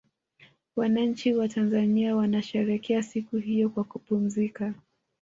[0.75, 4.73] wananchi watanzania wanasherekea siku hiyo kwa kupumzika